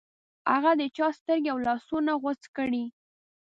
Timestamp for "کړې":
2.55-2.83